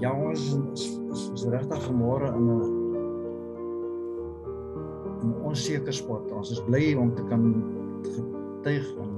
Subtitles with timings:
[0.00, 0.40] Ja, ons
[0.72, 2.80] is, is, is regtig gemôre in 'n
[5.20, 6.30] 'n onseker spot.
[6.32, 7.42] Ons is bly om te kan
[8.02, 9.10] getuig en,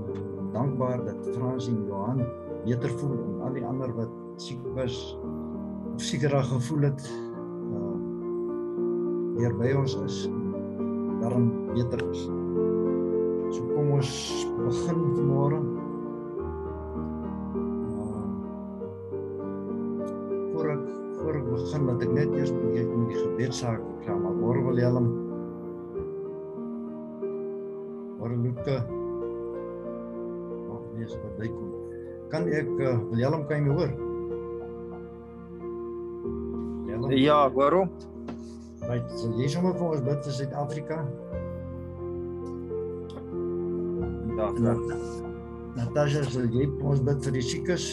[0.52, 2.26] dankbaar dat Frans en Johan
[2.64, 5.18] beter voel en al die ander wat siek was
[5.94, 7.06] of sekerig gevoel het
[7.72, 7.94] uh
[9.38, 10.28] hier by ons is
[11.22, 12.26] daarom beter is.
[13.54, 14.12] So kom ons
[14.58, 15.81] begin vanmôre.
[21.62, 25.08] Begin dat ek net eers met die, met die gebedsaak klaar maar môre wil Willem.
[28.18, 28.76] Môre Luke.
[30.72, 31.70] Of nee, wat bykom.
[32.32, 33.92] Kan ek uh, Willem kan jy my hoor?
[36.86, 37.16] Willem?
[37.18, 37.90] Ja, waarom?
[38.82, 41.02] Right, so jy sommer vir ons bid vir Suid-Afrika.
[44.38, 44.48] Ja.
[45.76, 47.92] Natasha, sal jy vir ons bid vir die siekes?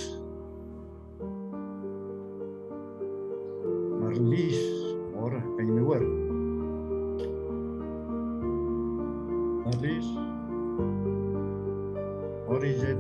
[12.47, 12.97] What is it?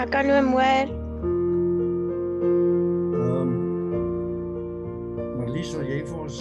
[0.00, 0.88] Ek kan hom hoor.
[3.20, 3.50] Ehm um,
[5.38, 6.38] Marlies, sal jy vir ons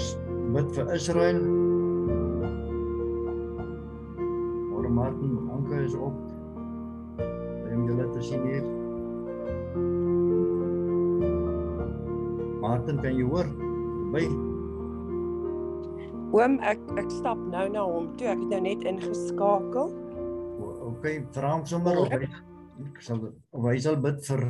[0.55, 1.39] bid vir Israel?
[4.71, 6.17] Môre Martin, Anke is op.
[7.19, 8.65] Om julle te sien hier.
[12.63, 13.47] Martin, kan jy hoor?
[14.13, 14.23] By
[16.29, 18.27] Oom, ek ek stap nou na hom toe.
[18.29, 19.87] Ek het nou net ingeskakel.
[20.91, 24.43] Okay, vra hom sommer of hy ek sal of hy sal bid vir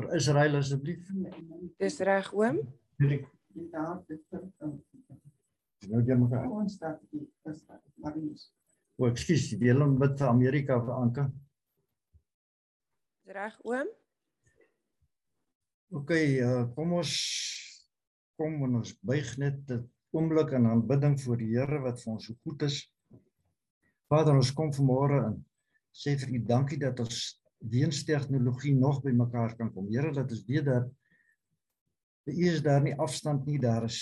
[0.00, 1.14] vir Israel asseblief.
[1.78, 2.58] Dis reg, oom?
[5.86, 6.50] Nou jy mekaar.
[6.50, 7.62] ons staat die is
[8.02, 8.50] Marius.
[8.98, 11.30] O, ekskuus, die hele bid vir Amerika vir Anke.
[13.22, 13.94] Dis reg, oom?
[15.94, 17.14] OK, uh, kom ons
[18.34, 19.86] kom en ons buig net 'n
[20.16, 22.80] oomblik in aanbidding voor die Here wat vir ons so goed is.
[24.10, 25.44] Vader, ons kom vanmôre in
[25.96, 27.20] sê vir U dankie dat ons
[27.72, 29.88] weens tegnologie nog by mekaar kan kom.
[29.88, 30.90] Here, dat ons weet dat
[32.26, 34.00] U is daar nie afstand nie, daar is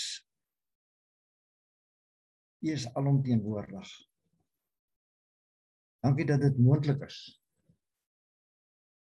[2.65, 3.89] U is alomteenwoordig.
[6.05, 7.19] Dankie dat dit moontlik is.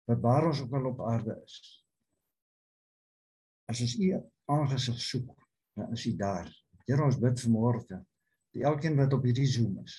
[0.07, 1.55] Waar ons ook al op aarde is,
[3.71, 4.09] as ons u
[4.51, 5.31] aangesig soek,
[5.79, 6.51] dan is u daar.
[6.87, 9.99] Here ons bid vanmôre vir elkeen wat op hierdie Zoom is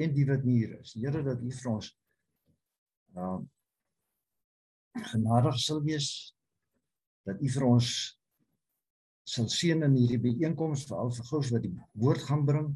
[0.00, 0.94] en die wat nie hier is.
[0.98, 1.90] Here dat u vir ons
[3.14, 3.40] uh
[5.10, 6.08] genadig sal wees
[7.26, 7.88] dat u vir ons
[9.26, 12.68] sal seën in hierdie byeenkoms veral vir gous wat die woord gaan bring.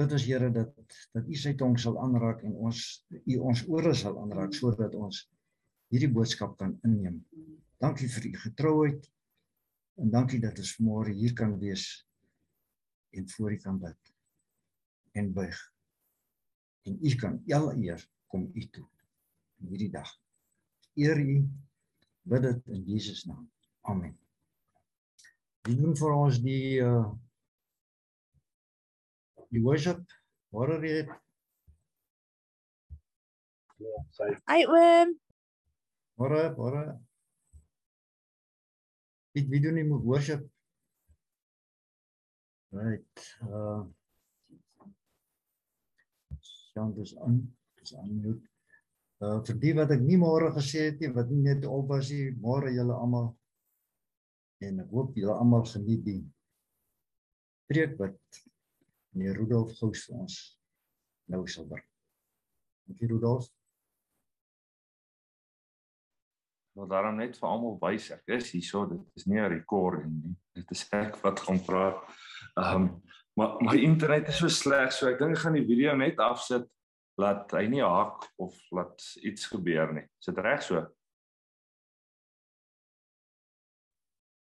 [0.00, 0.72] Dit is Here dat
[1.12, 2.80] dat u sy tong sal aanraak en ons
[3.12, 5.24] u ons ore sal aanraak sodat ons
[5.92, 7.20] hierdie boodskap kan inneem.
[7.82, 9.10] Dankie vir u getrouheid
[10.00, 11.84] en dankie dat ons môre hier kan wees
[13.14, 14.14] en voor u kan bid
[15.14, 15.58] en buig.
[16.84, 18.86] En u kan al eer kom u toe
[19.60, 20.10] in hierdie dag.
[20.94, 21.36] Eer u
[22.22, 23.46] bid dit in Jesus naam.
[23.80, 24.16] Amen.
[25.64, 27.12] Wie doen vir ons die uh
[29.54, 30.02] die worship?
[30.54, 31.10] Môre weer.
[34.50, 35.14] Ai oom.
[36.18, 36.82] Môre, môre.
[39.34, 40.50] Wie wie doen die worship?
[42.70, 43.36] Right.
[43.42, 43.84] Uh
[46.40, 47.40] Sjoe, dis aan.
[47.78, 48.48] Dis aan mute.
[49.18, 52.12] Uh vir die wat ek nie môre gesê het nie, wat nie net op was
[52.14, 53.32] nie, môre julle almal.
[54.62, 56.20] En ek hoop julle almal geniet die
[57.70, 58.40] preek wat
[59.14, 60.38] meneer Rudolf Gous vir ons
[61.34, 61.86] nou sal bring.
[62.86, 63.50] Dankie Rudolf.
[66.74, 70.36] Wil daarom net vir almal wys ek is hierso dit is nie 'n recording nie.
[70.58, 72.00] Dit is ek wat gaan praat.
[72.58, 73.02] Ehm um,
[73.36, 76.66] maar my internet is so sleg so ek dink ek gaan die video net afsit
[77.18, 80.06] laat hy nie haak of laat iets gebeur nie.
[80.20, 80.82] Is dit reg so?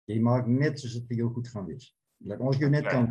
[0.08, 1.92] Jy maak net soos dit vir jou goed gaan wees.
[2.24, 3.08] Laat ons jou net kan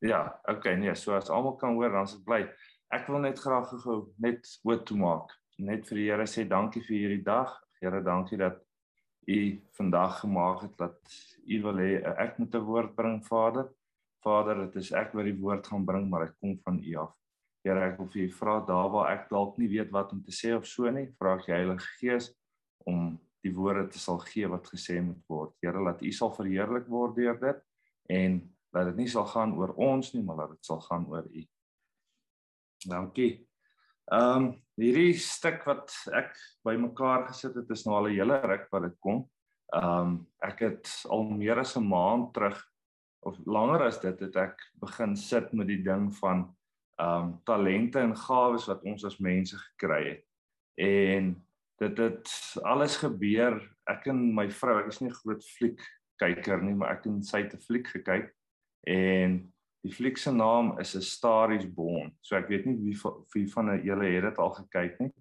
[0.00, 2.46] ja okay nee so as almal kan hoor dan is dit bly.
[2.94, 6.82] Ek wil net graag gou net oop toe maak net vir die Here sê dankie
[6.84, 7.54] vir hierdie dag.
[7.82, 8.60] Here dankie dat
[9.28, 9.38] u
[9.76, 10.98] vandag gemaak het dat
[11.44, 13.68] u wil hê ek moet 'n woord bring Vader.
[14.24, 17.14] Vader dit is ek wat die woord gaan bring maar dit kom van u af.
[17.64, 20.32] Here ek wil vir u vra daar waar ek dalk nie weet wat om te
[20.32, 22.34] sê of so nie vra ek die Heilige Gees
[22.86, 25.54] om die woorde te sal gee wat gesê moet word.
[25.62, 27.62] Here laat u sal verheerlik word deur dit
[28.08, 31.26] en dat dit nie sal gaan oor ons nie maar dat dit sal gaan oor
[31.30, 31.44] u.
[32.88, 33.47] Dankie
[34.08, 36.30] Ehm um, hierdie stuk wat ek
[36.64, 39.26] bymekaar gesit het is nou al 'n hele ruk wat dit kom.
[39.74, 42.58] Ehm um, ek het al meer as 'n maand terug
[43.26, 46.56] of langer as dit het ek begin sit met die ding van
[46.96, 50.24] ehm um, talente en gawes wat ons as mense gekry het.
[50.78, 51.36] En
[51.78, 53.60] dit het alles gebeur.
[53.86, 55.80] Ek en my vrou, ek is nie 'n groot fliek
[56.18, 58.32] kyker nie, maar ek het sy te fliek gekyk
[58.86, 59.52] en
[59.88, 62.12] die fliek se naam is A Star is Born.
[62.20, 62.96] So ek weet nie wie
[63.32, 65.12] wie van julle het dit al gekyk nie.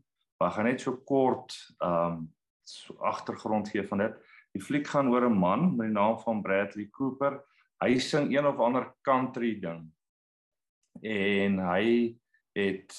[0.41, 2.25] Maar gaan net so kort ehm um,
[2.67, 4.15] so agtergrond gee van dit.
[4.51, 7.39] Die fliek gaan oor 'n man met die naam van Bradley Cooper.
[7.79, 9.87] Hy sing een of ander country ding.
[11.01, 12.17] En hy
[12.57, 12.91] het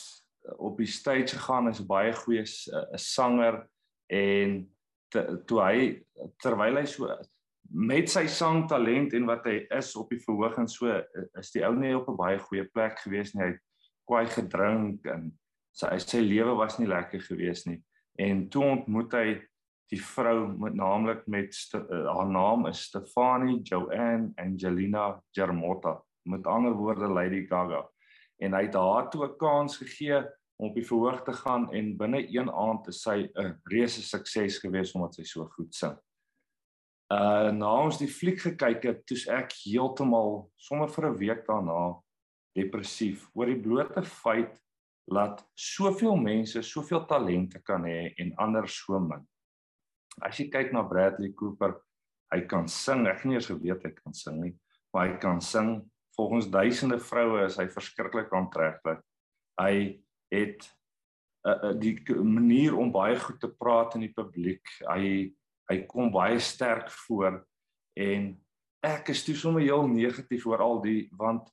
[0.57, 3.69] op die stage gegaan as 'n baie goeie 'n sanger
[4.07, 4.73] en
[5.13, 6.05] te, toe hy
[6.41, 7.13] terwyl hy so
[7.69, 10.89] met sy sangtalent en wat hy is op die verhoog en so
[11.39, 13.43] is die ou nie op 'n baie goeie plek gewees nie.
[13.45, 13.63] Hy het
[14.09, 15.33] kwaai gedrink en
[15.73, 17.83] sy sy lewe was nie lekker gewees nie.
[18.19, 19.43] En toe ontmoet hy
[19.93, 21.81] die vrou met naamlik met uh,
[22.13, 27.87] haar naam is Stefanie Joanne Angelina Germotta met ander woorde Lady Gaga
[28.39, 30.25] en hy het haar toe 'n kans gegee
[30.59, 34.59] om op die verhoog te gaan en binne een aand is sy 'n reuse sukses
[34.59, 35.97] gewees omdat sy so goed sing.
[37.09, 41.97] Uh na ons die fliek gekyk het, toets ek heeltemal sommer vir 'n week daarna
[42.59, 44.59] depressief oor die blote feit
[45.09, 49.25] dat soveel mense soveel talente kan hê en ander so min.
[50.21, 51.79] As jy kyk na Bradley Cooper,
[52.35, 54.55] hy kan sing, ek nie eens geweet hy kan sing nie,
[54.93, 55.79] maar hy kan sing.
[56.19, 59.01] Volgens duisende vroue is hy verskriklik aantreklik.
[59.61, 60.01] Hy
[60.35, 60.67] het
[61.47, 64.67] uh, uh, die manier om baie goed te praat in die publiek.
[64.83, 65.31] Hy
[65.69, 67.43] hy kom baie sterk voor
[67.99, 68.33] en
[68.85, 71.49] ek is toe sommer heel negatief oor al die want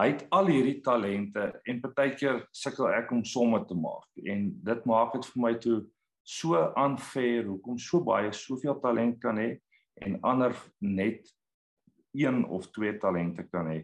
[0.00, 4.88] hy het al hierdie talente en partykeer sukkel ek om somme te maak en dit
[4.90, 5.78] maak dit vir my toe
[6.24, 9.54] so unfair hoekom so baie soveel talent kan hê
[10.02, 11.28] en ander net
[12.14, 13.82] een of twee talente kan hê.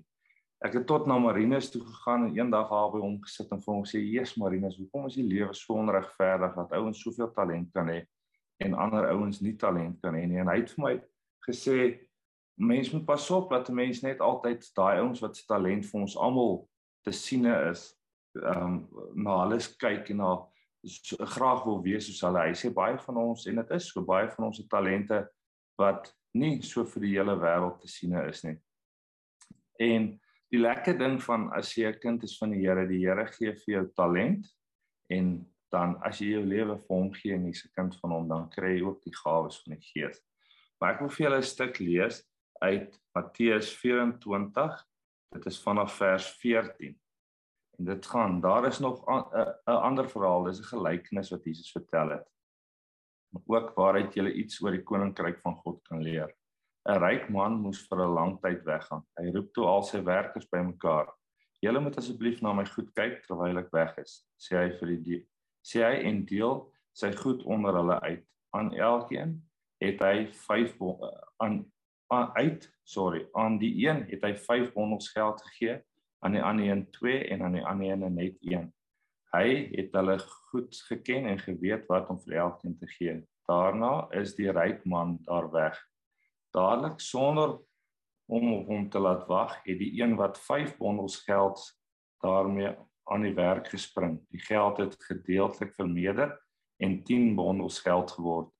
[0.60, 3.74] Ek het tot na Marinus toe gegaan en eendag daar by hom gesit en vir
[3.74, 7.88] hom sê: "Jesus Marinus, hoekom is die lewe so onregverdig dat ouens soveel talent kan
[7.88, 8.02] hê
[8.60, 10.40] en ander ouens nie talent kan hê nie.
[10.40, 10.94] En hy het vir my
[11.48, 11.78] gesê
[12.60, 16.00] mense moet pas op dat 'n mens net altyd daai ouens wat se talent vir
[16.00, 16.68] ons almal
[17.04, 17.96] te siene is,
[18.36, 20.32] ehm um, na hulle kyk en na
[20.84, 22.46] so, graag wil wees soos hulle.
[22.48, 25.28] Hy sê baie van ons en dit is so baie van ons se talente
[25.78, 28.56] wat nie so vir die hele wêreld te siene is nie.
[29.80, 30.20] En
[30.52, 33.52] die lekker ding van as jy 'n kind is van die Here, die Here gee
[33.52, 34.46] vir jou talent
[35.08, 38.28] en dan as jy jou lewe vir hom gee en jy's 'n kind van hom,
[38.28, 40.20] dan kry jy ook die gawes van die Gees.
[40.80, 42.22] Maar ek wil vir julle 'n stuk lees
[42.62, 44.86] uit Matteus 24.
[45.32, 46.98] Dit is vanaf vers 14.
[47.78, 52.10] En dit gaan, daar is nog 'n ander verhaal, dis 'n gelykenis wat Jesus vertel
[52.10, 52.28] het.
[53.46, 56.34] Ook waaruit jy iets oor die koninkryk van God kan leer.
[56.88, 59.04] 'n Ryk man moes vir 'n lang tyd weggaan.
[59.16, 61.12] Hy roep toe al sy werkers bymekaar.
[61.60, 65.26] Julle moet asseblief na my goed kyk terwyl ek weg is, sê hy vir die
[65.60, 66.64] sê hy en deel
[66.96, 68.24] sy goed onder hulle uit.
[68.56, 69.36] Aan elkeen
[69.80, 70.76] het hy 5
[71.40, 71.64] aan
[72.10, 75.78] aan uit, sorry, aan die een het hy 5 bondels geld gegee,
[76.26, 78.66] aan die ander een 2 en aan die ander een net 1.
[79.30, 80.16] Hy het hulle
[80.50, 83.20] goed geken en geweet wat om vir elkeen te gee.
[83.46, 85.78] Daarna is die ryk man daar weg.
[86.50, 87.60] Dadelik sonder
[88.26, 91.62] om op hom te laat wag, het die een wat 5 bondels geld
[92.26, 92.74] daarmee
[93.10, 94.20] aan die werk gespring.
[94.30, 96.36] Die geld het gedeeltelik vermeerder
[96.78, 98.50] en 10 bondels geld geword.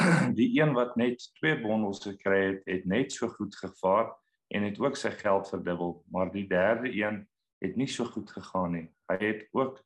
[0.38, 4.14] Die een wat net 2 bondels gekry het, het net so goed gevaar
[4.48, 7.22] en het ook sy geld verdubbel, maar die derde een
[7.62, 8.86] het nie so goed gegaan nie.
[9.08, 9.78] Hy het ook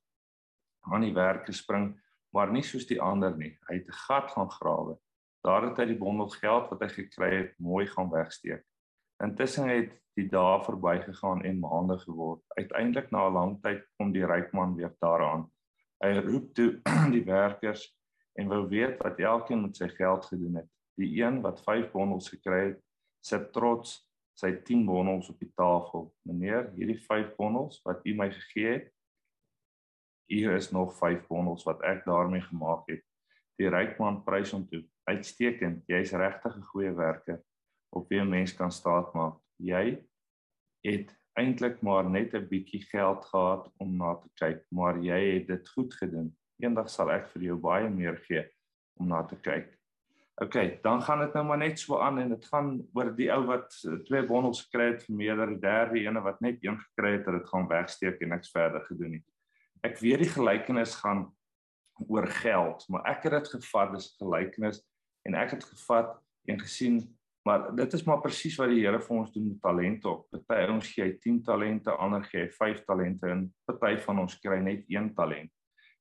[0.91, 1.93] aan die werk gespring,
[2.35, 3.53] maar nie soos die ander nie.
[3.69, 4.97] Hy het 'n gat gaan grawe.
[5.45, 8.65] Daar het hy die bondel geld wat hy gekry het mooi gaan wegsteek.
[9.25, 12.43] Intussen het die dae verbygegaan en maande geword.
[12.61, 15.47] Uiteindelik na 'n lang tyd kom die ryk man weer daaraan.
[16.05, 16.81] Hy roep toe
[17.17, 17.85] die werkers
[18.37, 20.69] en wou weet wat elkeen met sy geld gedoen het.
[21.01, 22.81] Die een wat 5 bondels gekry het,
[23.21, 24.05] sit trots
[24.37, 26.13] sy 10 bondels op die tafel.
[26.23, 28.93] Meneer, hierdie 5 bondels wat u my gegee het,
[30.29, 33.05] hier is nog 5 bondels wat ek daarmee gemaak het.
[33.57, 34.85] Die ryk man prys hom toe.
[35.09, 37.41] Uitstekend, jy's regtig 'n goeie werker
[37.97, 39.41] op wie 'n mens kan staatmaak.
[39.57, 40.05] Jy
[40.85, 45.47] het eintlik maar net 'n bietjie geld gehad om na te kyk, maar jy het
[45.47, 46.37] dit goed gedoen.
[46.59, 48.45] Eendag sal ek vir jou baie meer gee
[48.97, 49.77] om na te kyk.
[50.37, 53.47] OK, dan gaan dit nou maar net so aan en dit gaan oor die ou
[53.47, 53.73] wat
[54.05, 57.39] twee bondels gekry het vir meerder, die derde ene wat net een gekry het, het
[57.39, 59.25] dit gaan wegsteek en niks verder gedoen nie.
[59.81, 61.37] ek weet die gelykenis gaan
[62.09, 64.83] oor geld, maar ek het dit gevat as gelykenis
[65.25, 66.17] en ek het gevat
[66.49, 67.16] en gesien
[67.47, 70.13] maar dit is maar presies wat die Here vir ons doen met talente.
[70.49, 74.35] Party ons gee hy 10 talente, ander gee hy 5 talente en party van ons
[74.43, 75.53] kry net 1 talent.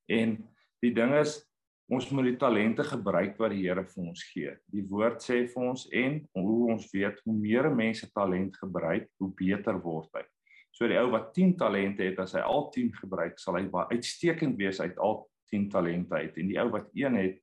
[0.09, 0.39] En
[0.81, 1.37] die ding is
[1.85, 4.55] ons moet die talente gebruik wat die Here vir ons gee.
[4.73, 9.29] Die woord sê vir ons en hoe ons weet hoe meer mense talent gebruik, hoe
[9.37, 10.25] beter word hy.
[10.73, 13.93] So die ou wat 10 talente het, as hy al 10 gebruik, sal hy baie
[13.93, 15.21] uitstekend wees uit al
[15.53, 16.41] 10 talente uit.
[16.41, 17.37] En die ou wat 1 het,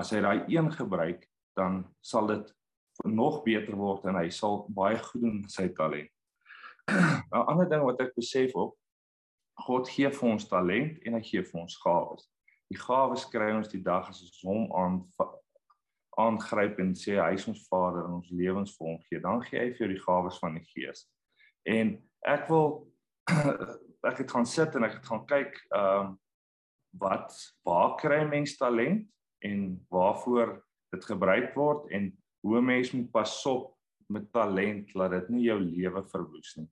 [0.00, 2.48] as hy daai 1 gebruik, dan sal dit
[3.04, 6.10] nog beter word en hy sal baie goed doen sy talent.
[6.90, 8.76] 'n Ander ding wat ek besef op
[9.66, 12.32] God gee vir ons talent en hy gee vir ons gawes
[12.72, 14.98] die gawes kry ons die dag as ons hom aan
[16.22, 19.60] aangryp en sê hy is ons Vader en ons lewens vir hom gee, dan gee
[19.60, 21.06] hy vir jou die gawes van die Gees.
[21.68, 21.94] En
[22.28, 22.68] ek wil
[24.10, 26.18] ek het gaan sit en ek het gaan kyk ehm um,
[27.00, 27.32] wat
[27.64, 29.06] waar kry mens talent
[29.48, 30.58] en waarvoor
[30.92, 32.10] dit gebruik word en
[32.42, 33.70] hoe mens moet pas op
[34.12, 36.68] met talent dat dit nie jou lewe verwoes nie.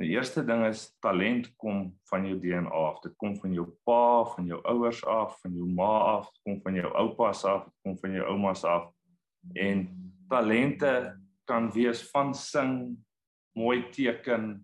[0.00, 3.02] Die eerste ding is talent kom van jou DNA af.
[3.04, 6.78] Dit kom van jou pa, van jou ouers af, van jou ma af, kom van
[6.78, 8.88] jou oupas af, kom van jou oumas af.
[9.52, 9.84] En
[10.30, 10.94] talente
[11.44, 12.96] kan wees van sing,
[13.52, 14.54] mooi teken,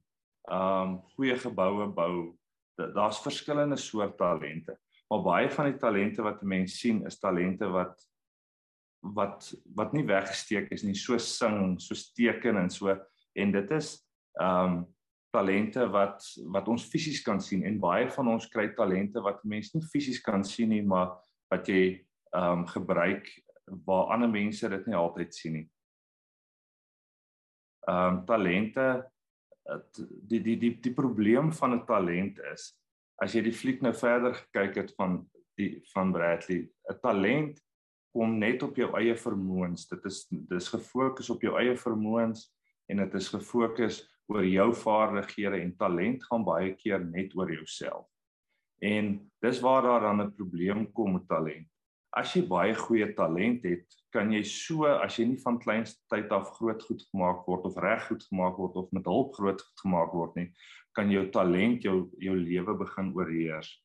[0.49, 2.33] um goeie geboue bou.
[2.77, 4.79] Daar's verskillende soorte talente.
[5.11, 8.01] Maar baie van die talente wat mense sien is talente wat
[9.15, 12.97] wat wat nie weggesteek is nie, so sing, so teken en so.
[13.37, 13.97] En dit is
[14.41, 14.85] um
[15.37, 17.65] talente wat wat ons fisies kan sien.
[17.69, 21.17] En baie van ons kry talente wat mense nie fisies kan sien nie maar
[21.53, 21.83] wat jy
[22.37, 23.29] ehm um, gebruik
[23.87, 25.67] waar ander mense dit nie altyd sien nie.
[27.89, 28.87] Ehm um, talente
[30.31, 32.73] die die die die probleem van 'n talent is
[33.23, 35.25] as jy die fliek nou verder gekyk het van
[35.57, 37.61] die van Bradley 'n talent
[38.17, 42.47] kom net op jou eie vermoëns dit is dis gefokus op jou eie vermoëns
[42.89, 43.99] en dit is gefokus
[44.33, 48.07] oor jou vaardighede en talent gaan baie keer net oor jouself.
[48.83, 51.69] En dis waar daar dan 'n probleem kom met talent.
[52.11, 56.33] As jy baie goeie talent het, kan jy so as jy nie van kleinste tyd
[56.33, 60.13] af groot goed gemaak word of reg goed gemaak word of met hulp groot gemaak
[60.13, 60.53] word nie,
[60.95, 63.83] kan jou talent jou jou lewe begin oorheers.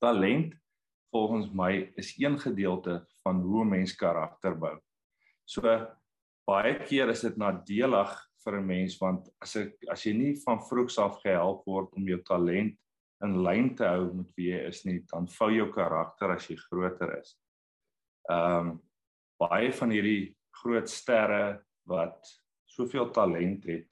[0.00, 0.54] Talent
[1.14, 4.78] volgens my is een gedeelte van hoe 'n mens karakter bou.
[5.44, 5.62] So
[6.46, 8.12] baie keer is dit nadelig
[8.44, 12.08] vir 'n mens want as ek as jy nie van vroegs af gehelp word om
[12.08, 12.78] jou talent
[13.22, 16.56] in lyn te hou met wie jy is nie, dan vou jou karakter as jy
[16.56, 17.38] groter is.
[18.30, 18.80] Ehm um,
[19.38, 22.26] baie van hierdie groot sterre wat
[22.64, 23.88] soveel talent het,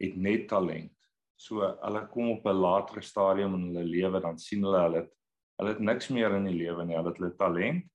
[0.00, 0.92] het net talent.
[1.36, 5.16] So hulle kom op 'n later stadium in hulle lewe dan sien hulle hulle het,
[5.56, 6.96] hulle het niks meer in die lewe nie.
[6.96, 7.86] Hulle het hulle talent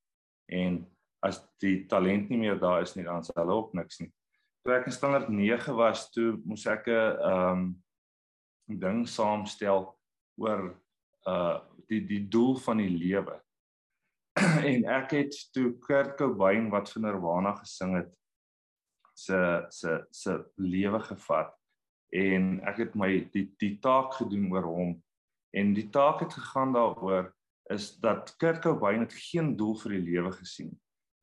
[0.51, 0.81] en
[1.21, 4.11] as die talent nie meer daar is nie, dan is hulle op niks nie
[4.61, 7.63] toe ek in standaard 9 was, toe moes ek 'n ehm um,
[8.81, 9.89] ding saamstel
[10.37, 10.75] oor
[11.27, 13.41] uh die die doel van die lewe.
[14.71, 18.11] en ek het toe Kurt Cobain wat vir Nirvana gesing het
[19.13, 21.51] se se se lewe gevat
[22.15, 24.93] en ek het my die die taak gedoen oor hom
[25.51, 27.33] en die taak het gegaan daaroor
[27.71, 30.71] is dat Kurt Cobain het geen doel vir die lewe gesien.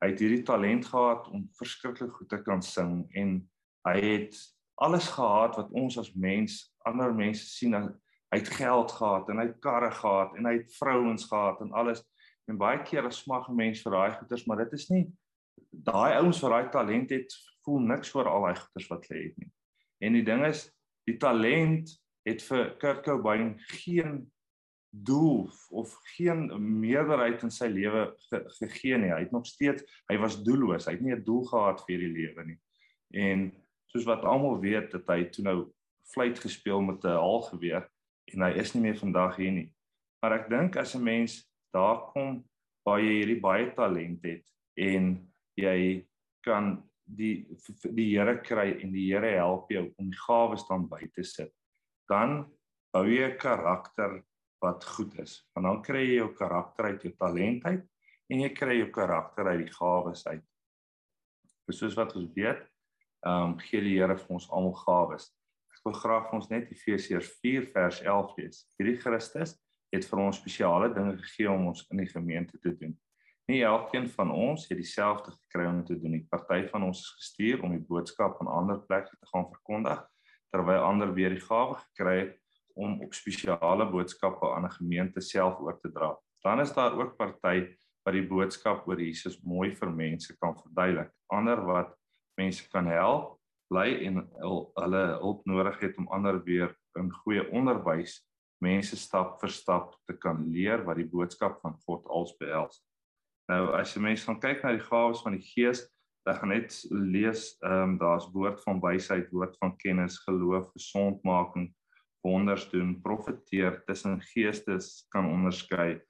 [0.02, 3.40] Hy het hierdie talent gehad om verskriklik goed te kan sing en
[3.88, 4.38] hy het
[4.78, 9.48] alles gehad wat ons as mens ander mense sien hy het geld gehad en hy
[9.48, 12.04] het karre gehad en hy het vrouens gehad en alles.
[12.48, 15.04] En baie keer as smag mense vir daai goeders maar dit is nie
[15.70, 17.34] daai ouens wat daai talent het
[17.66, 19.50] voel niks vir al daai goeders wat hulle het nie.
[20.04, 20.68] En die ding is
[21.08, 21.90] die talent
[22.28, 24.20] het vir Kurt Cobain geen
[25.04, 26.48] doel of geen
[26.80, 29.12] meerderheid in sy lewe ge, gegee nie.
[29.12, 30.86] Hy het nog steeds hy was doelloos.
[30.86, 32.58] Hy het nie 'n doel gehad vir die lewe nie.
[33.14, 33.52] En
[33.86, 35.58] soos wat almal weet dat hy toe nou
[36.12, 37.88] fluit gespeel met 'n haalgeweer
[38.34, 39.72] en hy is nie meer vandag hier nie.
[40.22, 42.44] Maar ek dink as 'n mens daar kom
[42.84, 44.44] waar jy hierdie baie talent het
[44.76, 46.06] en jy
[46.44, 47.46] kan die
[47.96, 51.52] die Here kry en die Here help jou om die gawes dan by te sit,
[52.08, 52.46] dan
[52.92, 54.22] bou jy 'n karakter
[54.62, 55.38] wat goed is.
[55.54, 57.84] Want dan kry jy jou karakter uit jou talent uit
[58.28, 60.44] en jy kry jou karakter uit die gawes uit.
[61.68, 62.62] Soos wat ons weet,
[63.26, 65.28] ehm um, gee die Here vir ons almal gawes.
[65.74, 68.62] Ek wil graag vir ons net Efesiërs 4 vers 11 lees.
[68.78, 69.56] Hierdie Christus
[69.94, 72.96] het vir ons spesiale dinge gegee om ons in die gemeente te doen.
[73.48, 76.24] Nie elkeen van ons het dieselfde gekry om te doen nie.
[76.28, 80.02] Party van ons is gestuur om die boodskap aan ander plekke te gaan verkondig
[80.52, 82.36] terwyl ander weer die gawe gekry het
[82.78, 86.16] om op spesiale boodskappe aan 'n gemeente self oor te dra.
[86.44, 91.10] Dan is daar ook party wat die boodskap oor Jesus mooi vir mense kan verduidelik.
[91.26, 91.96] Ander wat
[92.38, 94.22] mense kan help bly en
[94.74, 98.22] hulle hulp nodig het om ander weer in goeie onderwys
[98.64, 102.80] mense stap vir stap te kan leer wat die boodskap van God als behels.
[103.48, 105.84] Nou as jy mense gaan kyk na die gawes van die Gees,
[106.26, 111.70] dan gaan net lees ehm um, daar's woord van wysheid, woord van kennis, geloof, gesondmaking,
[112.22, 116.00] wonders doen, profeteer, tussen geestes kan onderskei,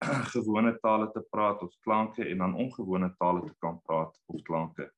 [0.34, 4.88] gewone tale te praat of klanke en dan ongewone tale te kan praat of klanke.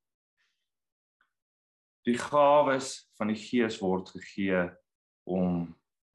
[2.07, 4.69] Die gawes van die Gees word gegee
[5.28, 5.66] om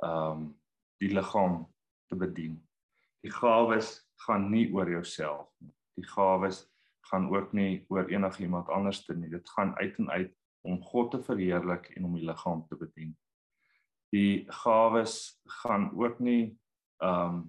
[0.03, 0.47] ehm um,
[0.97, 1.67] die liggaam
[2.09, 2.55] te bedien.
[3.21, 3.91] Die gawes
[4.25, 5.73] gaan nie oor jouself nie.
[5.97, 6.63] Die gawes
[7.11, 9.29] gaan ook nie oor enigiemand anders te nie.
[9.29, 10.33] Dit gaan uit en uit
[10.67, 12.96] om God te verheerlik en om die liggaam te bedien.
[14.15, 16.57] Die gawes gaan ook nie
[17.03, 17.45] ehm um,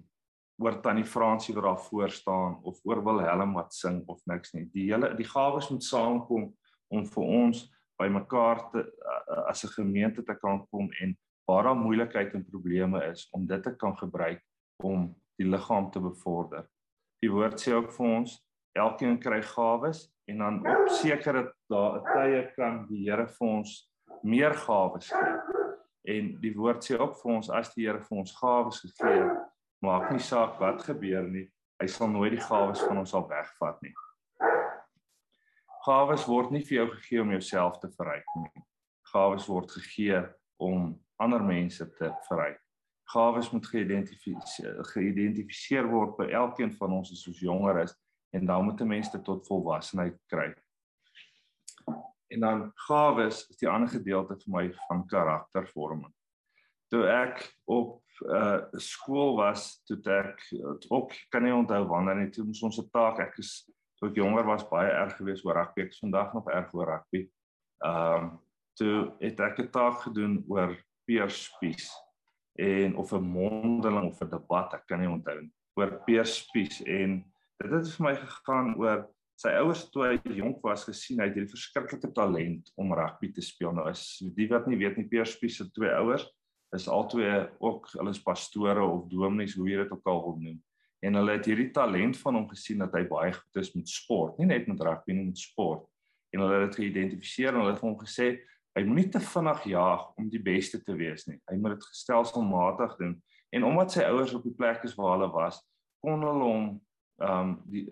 [0.59, 4.65] oor tannie Fransie wat daar voor staan of oor Wilhelm wat sing of niks nie.
[4.73, 6.49] Die hele die gawes moet saamkom
[6.91, 7.61] om vir ons
[7.99, 8.83] bymekaar te
[9.47, 13.63] as 'n gemeente te kan kom en waar daar moeilikheid en probleme is om dit
[13.63, 14.43] te kan gebruik
[14.83, 16.67] om die liggaam te bevorder.
[17.21, 18.45] Die woord sê ook vir ons
[18.77, 23.89] elkeen kry gawes en dan op sekere dae tye kan die Here vir ons
[24.23, 25.58] meer gawes gee.
[26.09, 29.41] En die woord sê ook vir ons as die Here vir ons gawes gegee het,
[29.85, 31.45] maak nie saak wat gebeur nie,
[31.79, 33.93] hy sal nooit die gawes van ons al wegvat nie.
[35.85, 38.63] Gawes word nie vir jou gegee om jouself te verryk nie.
[39.13, 40.23] Gawes word gegee
[40.59, 42.59] om ander mense te verryk.
[43.09, 47.95] Gawes moet geïdentifiseer geïdentifiseer word by elkeen van ons as ons jonger is
[48.37, 50.53] en dan moet 'n mens dit tot volwassenheid kry.
[52.29, 56.13] En dan gawes is die ander gedeelte vir my van karaktervorming.
[56.89, 60.43] Toe ek op uh, skool was, toe ek
[60.89, 63.69] ook kan nie onthou wanneer nie, toe ons 'n taak ek is
[63.99, 65.83] toe ek jonger was baie erg geweest oor rugby.
[65.83, 67.25] Ek is vandag nog erg oor rugby.
[67.85, 68.37] Ehm um,
[68.79, 70.71] toe het ek 'n taak gedoen oor
[71.05, 71.89] peerspies
[72.55, 77.23] en of 'n mondeling of 'n debat, ek kan nie onthou nie, oor peerspies en
[77.59, 79.07] dit het vir my gegaan oor
[79.39, 83.43] sy ouers toe hy jonk was gesien hy het hierdie verskriklike talent om rugby te
[83.45, 83.71] speel.
[83.75, 84.03] Nou is
[84.35, 86.27] die wat nie weet nie peerspies se twee ouers
[86.75, 90.59] is albei ook hulle is pastore of dominees hoe jy dit ook al wil noem.
[91.01, 94.35] En hulle het hierdie talent van hom gesien dat hy baie goed is met sport,
[94.37, 95.87] nie net met rugby nie, met sport.
[96.35, 98.33] En hulle het dit geïdentifiseer en hulle het hom gesê
[98.77, 101.39] Hy moenie te vinnig jaag om die beste te wees nie.
[101.49, 103.15] Hy moet dit gestelselmatig doen.
[103.51, 105.57] En omdat sy ouers op die plek is waar hulle was,
[106.05, 106.67] kon hulle hom
[107.19, 107.85] ehm um, die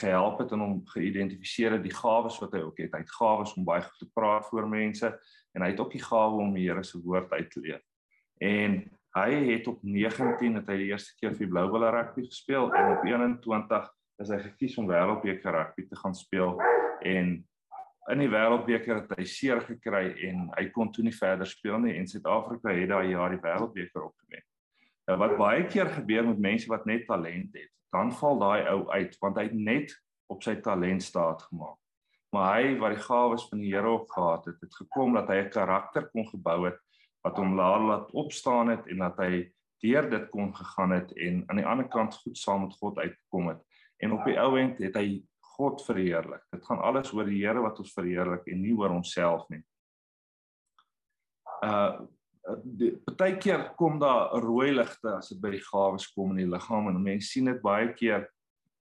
[0.00, 2.94] gehelp het en hom geïdentifiseer het die gawes wat hy ook het.
[2.94, 5.10] Hy het gawes om baie goed te praat voor mense
[5.54, 7.84] en hy het ook die gawe om die Here se woord uit te leef.
[8.42, 8.80] En
[9.14, 12.96] hy het op 19 het hy die eerste keer vir Blou Bulls rugby gespeel en
[12.96, 13.88] op 21
[14.22, 16.58] is hy gekies om wêreldbeker rugby te gaan speel
[17.06, 17.32] en
[18.10, 21.96] in die wêreldbeker het hy seer gekry en hy kon toe nie verder speel nie
[21.98, 24.46] en Suid-Afrika het daai jaar die wêreldbeker opgewen.
[25.10, 28.84] Nou wat baie keer gebeur met mense wat net talent het, dan val daai ou
[28.94, 29.94] uit want hy het net
[30.30, 31.78] op sy talent staat gemaak.
[32.30, 35.40] Maar hy wat die gawes van die Here op gehad het, het gekom dat hy
[35.42, 36.78] 'n karakter kon gebou het
[37.26, 39.50] wat hom laat laat opstaan het en dat hy
[39.82, 43.48] deur dit kon gegaan het en aan die ander kant goed saam met God uitgekom
[43.48, 43.60] het.
[43.98, 45.24] En op die ou end het hy
[45.58, 46.46] God verheerlik.
[46.50, 49.64] Dit gaan alles oor die Here wat ons verheerlik en nie oor onsself nie.
[51.66, 52.06] Uh
[53.06, 57.02] partykeer kom daar rooi ligte as dit by die gawes kom in die liggaam en
[57.02, 58.28] mense sien dit baie keer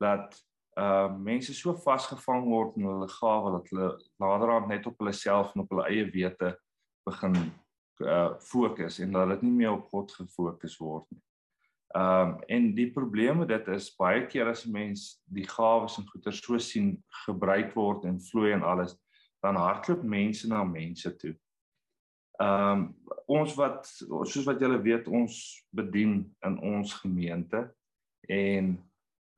[0.04, 0.38] dat
[0.80, 3.89] uh mense so vasgevang word in hulle gawe dat hulle
[4.23, 6.56] naderhand net op hulle self en op hulle eie wete
[7.06, 7.38] begin
[8.02, 11.21] uh fokus en dat dit nie meer op God gefokus word nie.
[11.93, 15.97] Ehm um, en die probleem met dit is baie keer as 'n mens die gawes
[15.97, 18.97] en goeder so sien gebruik word en vloei en alles,
[19.41, 21.36] dan hardloop mense na mense toe.
[22.41, 22.88] Ehm um,
[23.26, 25.36] ons wat soos wat julle weet, ons
[25.72, 27.62] bedien in ons gemeente
[28.28, 28.74] en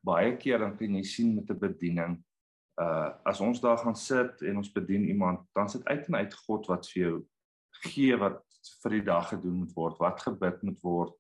[0.06, 2.16] baie keer dan kan jy sien met 'n bediening
[2.82, 6.34] uh as ons daar gaan sit en ons bedien iemand, dan sit uit en uit
[6.34, 7.16] God wat vir jou
[7.84, 8.42] gee wat
[8.84, 11.14] vir die dag gedoen moet word, wat gebid moet word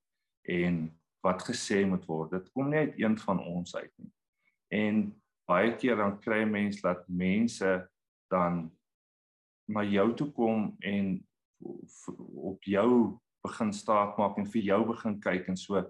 [0.43, 2.31] en wat gesê moet word.
[2.31, 4.11] Dit kom nie uit een van ons uit nie.
[4.67, 7.71] En baie keer dan kry mense dat mense
[8.31, 8.65] dan
[9.65, 11.17] na jou toe kom en
[11.61, 15.83] op jou begin staat maak en vir jou begin kyk en so.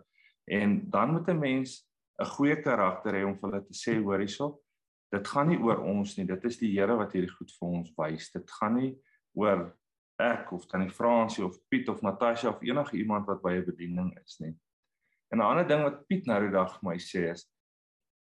[0.51, 1.87] En dan moet 'n mens
[2.21, 4.59] 'n goeie karakter hê om vir hulle te sê hoor hierso.
[5.11, 6.25] Dit gaan nie oor ons nie.
[6.25, 8.31] Dit is die Here wat hierdie goed vir ons wys.
[8.31, 8.97] Dit gaan nie
[9.33, 9.75] oor
[10.19, 14.17] ek of tannie Fransie of Piet of Natasha of enige iemand wat by 'n bediening
[14.23, 14.55] is nie.
[15.31, 17.51] En 'n ander ding wat Piet nou die dag vir my sê is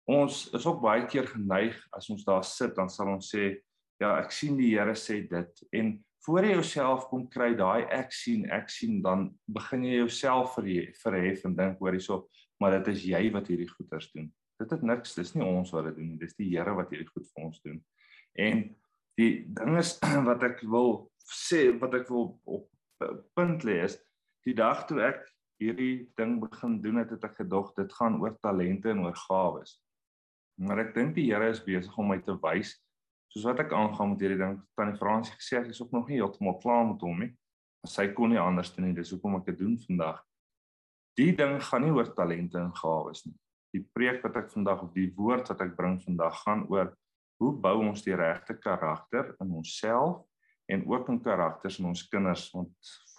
[0.05, 3.55] ons is ook baie keer geneig as ons daar sit dan sal ons sê
[4.01, 5.93] ja, ek sien die Here sê dit en
[6.25, 11.45] voor jy jouself kom kry daai ek sien ek sien dan begin jy jouself verhef
[11.45, 12.23] en dink hoor hierso
[12.63, 14.29] maar dit is jy wat hierdie goeders doen.
[14.61, 17.09] Dit het niks, dis nie ons wat dit doen nie, dis die Here wat hierdie
[17.09, 17.81] goed vir ons doen.
[18.39, 18.63] En
[19.19, 19.97] die ding is
[20.29, 20.93] wat ek wil
[21.27, 22.69] sê wat ek wil op
[23.35, 23.97] punt lê is
[24.47, 25.25] die dag toe ek
[25.59, 29.77] hierdie ding begin doen het, het ek gedog dit gaan oor talente en oor gawes.
[30.59, 32.77] Maar ek dink die Here is besig om my te wys
[33.33, 34.59] soos wat ek aangaan met hierdie ding.
[34.77, 37.31] Tannie Fransie gesê ek is ook nog nie heeltemal klaar met hom nie.
[37.89, 38.97] Sy kon nie anders doen nie.
[38.97, 40.21] Dis hoekom ek dit doen vandag.
[41.17, 43.35] Die ding gaan nie oor talente en gawes nie.
[43.73, 46.93] Die preek wat ek vandag of die woord wat ek bring vandag gaan oor
[47.41, 50.21] hoe bou ons die regte karakter in onsself
[50.71, 52.71] en ook in karakters in ons kinders want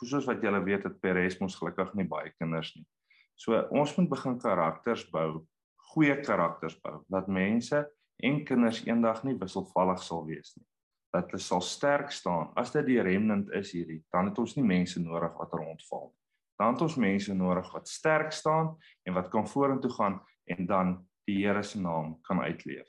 [0.05, 2.87] soos wat julle weet het Peres mos gelukkig nie baie kinders nie.
[3.35, 5.45] So ons moet begin karakters bou,
[5.93, 7.83] goeie karakters bou dat mense
[8.23, 10.67] en kinders eendag nie wisselvallig sal wees nie.
[11.15, 12.51] Dat hulle sal sterk staan.
[12.59, 16.21] As dit die remnant is hierdie, dan het ons nie mense nodig wat rondval nie.
[16.59, 20.97] Dan het ons mense nodig wat sterk staan en wat kan vorentoe gaan en dan
[21.27, 22.89] die Here se naam kan uitleef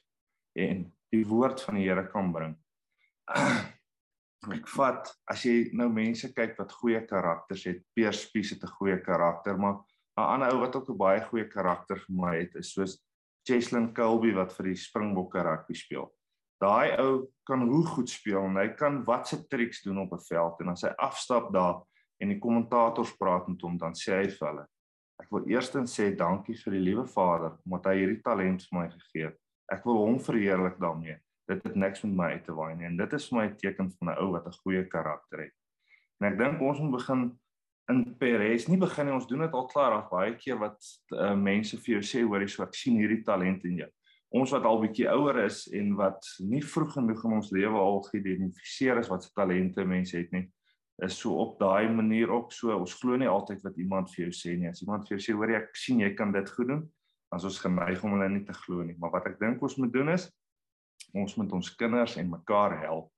[0.56, 2.56] en die woord van die Here kan bring.
[4.56, 8.76] ek vat as jy nou mense kyk wat goeie karakters het, Peer Spies het 'n
[8.78, 9.82] goeie karakter, maar
[10.18, 13.02] 'n ander ou wat ook 'n baie goeie karakter vir my het, is soos
[13.46, 16.10] Cheslin Colby wat vir die Springbokke rugby speel.
[16.62, 20.62] Daai ou kan hoe goed speel en hy kan watse triks doen op 'n veld
[20.62, 21.84] en as hy afstap daar
[22.22, 24.66] en die kommentators praat met hom dan sê hy vir hulle
[25.22, 28.88] Ek wil eerstens sê dankie vir die liewe Vader omdat hy hierdie talent vir my
[28.92, 29.38] gegee het.
[29.72, 32.98] Ek wil hom verheerlik daarmee dit het niks met my uit te waai nie en
[32.98, 35.56] dit is vir my 'n teken van 'n ou wat 'n goeie karakter het.
[36.20, 37.40] En ek dink ons moet begin
[37.92, 40.80] in Peres, nie begin nie, ons doen dit al klaar af baie keer wat
[41.14, 43.90] uh, mense vir jou sê hoor jy so ek sien hierdie talent in jou.
[44.36, 48.02] Ons wat al bietjie ouer is en wat nie vroeg genoeg in ons lewe al
[48.08, 50.48] geïdentifiseer is wat se talente mense het nie,
[51.06, 54.34] is so op daai manier ook so ons glo nie altyd wat iemand vir jou
[54.34, 54.72] sê nie.
[54.72, 56.84] As iemand vir jou sê hoor ek sien jy kan dit goed doen,
[57.30, 58.98] dan is ons geneig om hulle nie te glo nie.
[59.00, 60.30] Maar wat ek dink ons moet doen is
[61.16, 63.12] ons moet ons kinders en mekaar help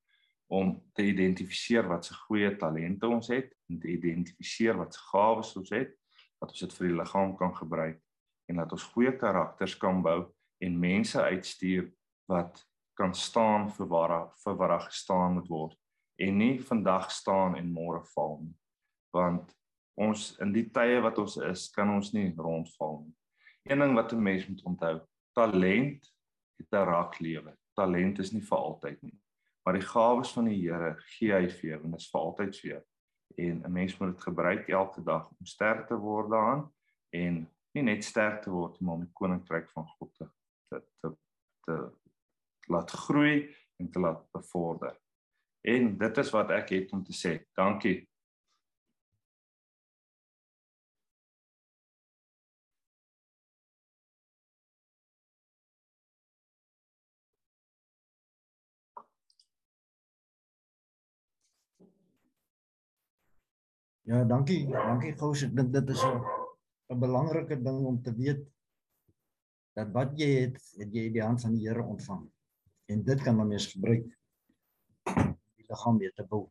[0.54, 3.50] om te identifiseer wat se goeie talente ons het
[3.82, 5.92] te identifiseer wat se gawes ons het
[6.40, 8.00] wat ons dit vir die liggaam kan gebruik
[8.48, 10.20] en dat ons goeie karakters kan bou
[10.64, 11.90] en mense uitstuur
[12.32, 12.64] wat
[12.98, 15.78] kan staan vir waar vir wat daar gestaan moet word
[16.24, 18.56] en nie vandag staan en môre val nie
[19.14, 19.54] want
[19.98, 23.16] ons in die tye wat ons is kan ons nie rondval nie
[23.68, 24.96] een ding wat 'n mens moet onthou
[25.36, 26.14] talent
[26.58, 29.16] het 'n raak lewe talent is nie vir altyd nie.
[29.66, 32.62] Maar die gawes van die Here gee hy vir jou en dit is vir altyd
[32.62, 32.84] vir jou.
[33.36, 36.66] En 'n mens moet dit gebruik elke dag om sterk te word daarin
[37.10, 40.30] en nie net sterk te word maar om die koninkryk van God te
[40.68, 41.18] te te,
[41.62, 41.92] te
[42.68, 45.00] laat groei en te laat bevorder.
[45.62, 47.34] En dit is wat ek het om te sê.
[47.54, 48.10] Dankie.
[64.08, 64.62] Ja, dankie.
[64.72, 65.42] Dankie Gous.
[65.44, 66.22] Ek dink dit is 'n
[66.94, 68.46] 'n belangrike ding om te weet
[69.76, 72.24] dat wat jy het, het jy die hand van die Here ontvang.
[72.88, 74.08] En dit kan dan mens gebruik
[75.58, 76.48] die liggaam weer te bou.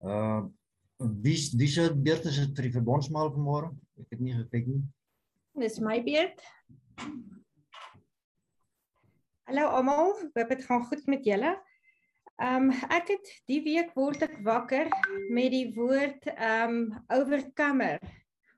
[0.00, 0.48] Uh
[0.96, 3.68] wie wie se beurt is dit vir die verbondsmaal vanmôre?
[4.00, 4.82] Ek het nie gekyk nie.
[5.60, 6.40] Dis my beurt.
[9.44, 11.52] Hallo almal, hoop dit gaan goed met julle.
[12.40, 14.88] Ehm um, ek het die week word ek wakker
[15.30, 18.00] met die woord ehm um, overcomer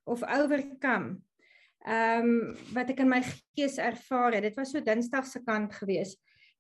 [0.05, 1.19] of overcome.
[1.85, 4.47] Ehm um, wat ek in my gees ervaar het.
[4.47, 6.15] Dit was so Dinsdag se kant gewees.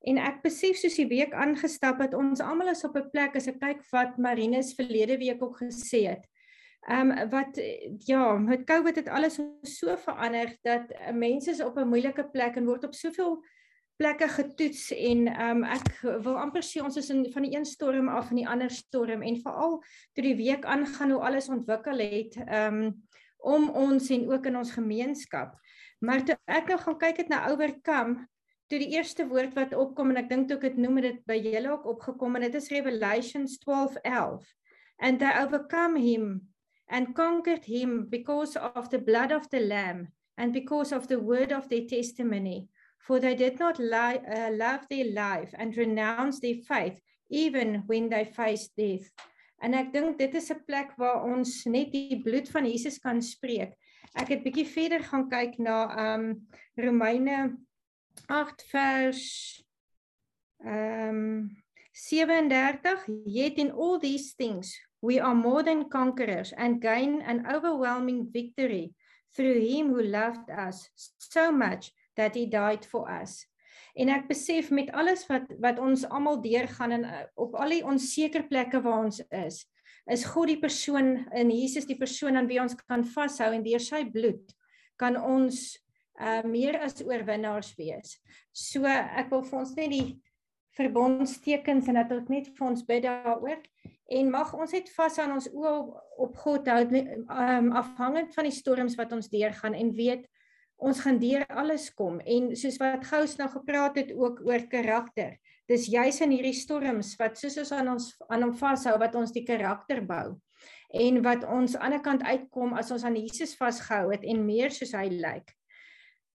[0.04, 3.48] En ek besef soos die week aangestap het, ons almal is op 'n plek as
[3.48, 6.26] ek kyk wat Marinus verlede week ook gesê het.
[6.88, 7.56] Ehm um, wat
[8.04, 12.66] ja, met COVID het alles so verander dat mense is op 'n moeilike plek en
[12.66, 13.40] word op soveel
[13.96, 18.08] plekke getoets en um, ek wil amper sê ons is in van die een storm
[18.10, 19.78] af in die ander storm en veral
[20.14, 22.88] toe die week aangaan hoe alles ontwikkel het um,
[23.38, 25.52] om ons en ook in ons gemeenskap.
[26.00, 28.24] Maar toe ek nou gaan kyk het na Overcome,
[28.72, 31.70] toe die eerste woord wat opkom en ek dink ook dit noem dit by julle
[31.74, 34.48] ook opgekom en dit is Revelations 12:11
[35.04, 36.40] and they overcome him
[36.88, 41.52] and conquered him because of the blood of the lamb and because of the word
[41.52, 42.68] of their testimony
[43.06, 48.08] for they did not li- uh, love their life and renounce their faith even when
[48.08, 49.08] they face death.
[49.62, 53.22] En ek dink dit is 'n plek waar ons net die bloed van Jesus kan
[53.22, 53.72] spreek.
[54.14, 55.76] Ek het bietjie verder gaan kyk na
[56.14, 57.56] um Romeine
[58.28, 59.22] 8 vers
[60.64, 61.50] um
[61.92, 68.26] 37 yet in all these things we are more than conquerors and gain an overwhelming
[68.32, 68.94] victory
[69.36, 70.88] through him who loved us
[71.18, 73.44] so much that he died for us.
[73.94, 77.84] En ek besef met alles wat wat ons almal deurgaan en uh, op al die
[77.86, 79.62] onseker plekke waar ons is,
[80.10, 83.82] is God die persoon in Jesus die persoon aan wie ons kan vashou en deur
[83.82, 84.52] sy bloed
[85.00, 85.78] kan ons
[86.22, 88.18] uh meer as oorwinnaars wees.
[88.54, 90.08] So ek wil vir ons net die
[90.78, 93.62] verbondstekens en dat ons net vir ons bid daaroor
[94.14, 95.90] en mag ons net vas aan ons oë op,
[96.26, 100.26] op God hou um, afhangend van die storms wat ons deurgaan en weet
[100.76, 105.36] ons gaan deur alles kom en soos wat Gous nou gepraat het ook oor karakter
[105.70, 109.32] dis juis in hierdie storms wat soos ons aan ons aan hom vashou wat ons
[109.32, 110.36] die karakter bou
[110.94, 114.46] en wat ons aan die ander kant uitkom as ons aan Jesus vasgehou het en
[114.46, 115.54] meer soos hy lyk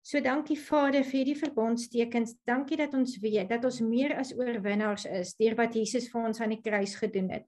[0.04, 2.34] So dankie Vader vir die verbondstekens.
[2.44, 6.42] Dankie dat ons weet dat ons meer as oorwinnaars is deur wat Jesus vir ons
[6.44, 7.46] aan die kruis gedoen het.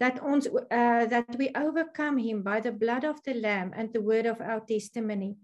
[0.00, 4.00] Dat ons uh that we overcome him by the blood of the lamb and the
[4.00, 5.34] word of our testimony.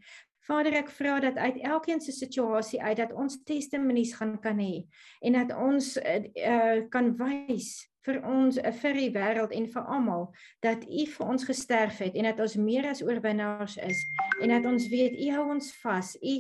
[0.45, 4.85] Vader, ek vra dat uit elkeen se situasie uit dat ons testimonies gaan kan hê
[5.25, 7.71] en dat ons uh, uh kan wys
[8.05, 10.29] vir ons uh, vir die wêreld en vir almal
[10.67, 14.05] dat U vir ons gesterf het en dat ons meer as oorwinnaars is
[14.43, 16.15] en dat ons weet U hou ons vas.
[16.21, 16.37] U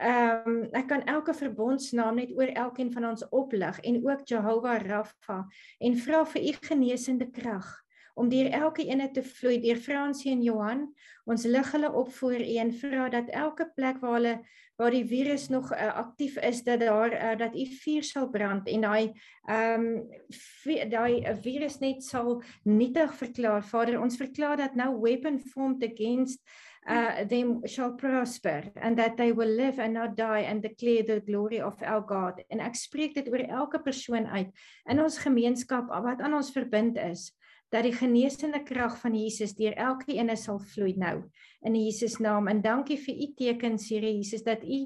[0.00, 4.80] ehm um, ek kan elke verbondsnaam net oor elkeen van ons oplig en ook Jehovah
[4.80, 5.42] Rapha
[5.84, 7.83] en vra vir U genesende krag
[8.14, 10.84] om deur elke ene te vloei deur Fransie en Johan.
[11.26, 14.36] Ons lig hulle op voor U en vra dat elke plek waar hulle
[14.76, 18.68] waar die virus nog uh, aktief is dat daar uh, dat U vuur sal brand
[18.68, 19.12] en daai
[19.46, 23.62] ehm um, daai uh, virus net sal nietig verklaar.
[23.62, 26.42] Vader ons verklaar dat nou weapon formed against
[26.90, 31.22] uh, them shall prosper and that they will live and not die and declare the
[31.26, 32.42] glory of our God.
[32.48, 34.50] En ek spreek dit oor elke persoon uit
[34.90, 37.30] in ons gemeenskap wat aan ons verbind is
[37.74, 41.24] dat die genesende krag van Jesus deur elke een sal vloei nou
[41.66, 44.84] in Jesus naam en dankie vir u tekens Here Jesus dat u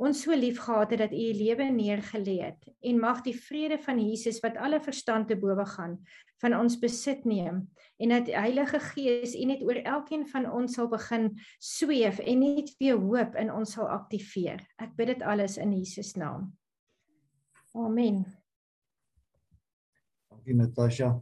[0.00, 3.78] ons so lief gehad het dat u u lewe neergelê het en mag die vrede
[3.82, 5.98] van Jesus wat alle verstand te bowe gaan
[6.40, 7.64] van ons besit neem
[7.98, 12.44] en dat die Heilige Gees u net oor elkeen van ons sal begin sweef en
[12.46, 14.62] net weer hoop in ons sal aktiveer.
[14.80, 16.48] Ek bid dit alles in Jesus naam.
[17.76, 18.24] Amen.
[20.30, 21.18] Dankie Natasha.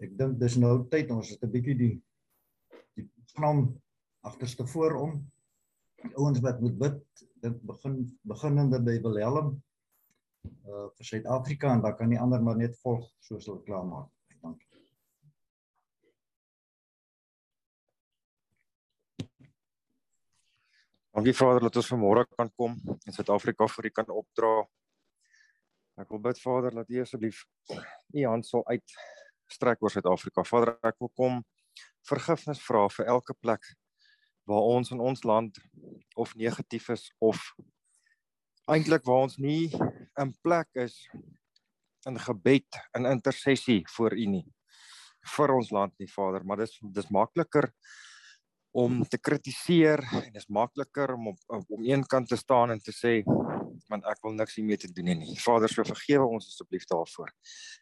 [0.00, 1.94] Ek dink dis nou tyd ons het 'n bietjie die
[2.96, 3.80] die program
[4.22, 5.12] agterste voor om
[6.14, 6.98] ouens wat moet bid,
[7.42, 9.62] dit begin beginnende by Wilhelm
[10.66, 14.10] uh vir Suid-Afrika en dan kan die ander maar net volg soos hulle klaar maak.
[21.12, 24.52] Dankie Vader dat ons vanmôre kan kom en Suid-Afrika vir U kan opdra.
[26.00, 27.44] Ek wil bid Vader dat U asseblief
[28.16, 28.64] U hand sal
[29.52, 30.44] uitstrek oor Suid-Afrika.
[30.48, 31.42] Vader, ek wil kom
[32.08, 33.66] vergifnis vra vir elke plek
[34.48, 35.58] waar ons in ons land
[36.16, 37.38] of negatief is of
[38.72, 39.68] eintlik waar ons nie
[40.18, 40.96] in plek is
[42.08, 44.46] in gebed en intersessie voor U nie
[45.36, 47.68] vir ons land nie Vader, maar dis dis makliker
[48.74, 52.94] om te kritiseer en is makliker om op om een kant te staan en te
[52.96, 53.20] sê
[53.90, 55.36] want ek wil niks hiermee te doen nie.
[55.42, 57.32] Vader, so vergewe ons asseblief daarvoor.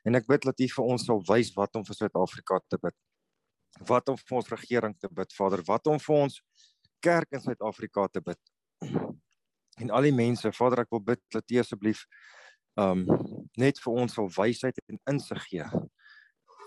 [0.09, 2.97] En ek bid dat U vir ons sal wys wat om vir Suid-Afrika te bid.
[3.89, 6.41] Wat om vir ons regering te bid, Vader, wat om vir ons
[7.05, 8.41] kerk in Suid-Afrika te bid.
[9.81, 12.05] En al die mense, Vader, ek wil bid dat U asseblief
[12.81, 13.05] um
[13.59, 15.67] net vir ons sal wysheid en insig gee.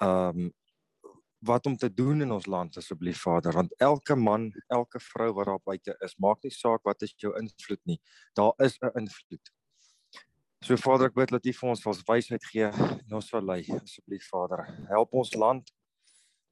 [0.04, 0.52] Um
[1.44, 5.50] wat om te doen in ons land asseblief Vader want elke man, elke vrou wat
[5.50, 8.00] daar buite is, maak nie saak wat is jou invloed nie.
[8.34, 9.52] Daar is 'n invloed.
[10.64, 13.66] So Vader, ek bid dat U vir ons vals wysheid gee en ons sal lei
[13.82, 14.64] asseblief Vader.
[14.88, 15.74] Help ons land.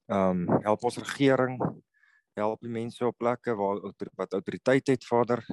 [0.10, 1.60] Ehm um, help ons regering.
[2.36, 3.80] Help die mense op plekke waar
[4.16, 5.46] wat autoriteit het Vader.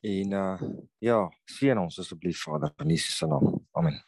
[0.00, 0.60] En uh
[0.98, 3.66] ja, seën ons asseblief Vader in Jesus se naam.
[3.72, 4.02] Amen.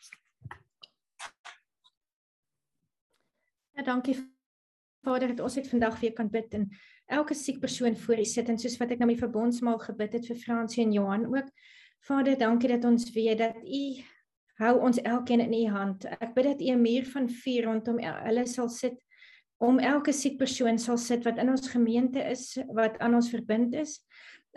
[3.72, 4.36] Ja, dankie
[5.06, 6.68] Vader, dat ons dit vandag weer kan bid en
[7.06, 10.26] elke siek persoon voor U sit en soos wat ek nou met verbondsmaal gebid het
[10.26, 11.50] vir Fransie en Johan ook.
[12.06, 13.82] Vader, dankie dat ons weet dat U
[14.58, 16.06] hou ons elkeen in U hand.
[16.18, 18.98] Ek bid dat U 'n muur van vuur rondom hulle sal sit
[19.58, 23.74] om elke siek persoon sal sit wat in ons gemeente is, wat aan ons verbind
[23.74, 23.98] is.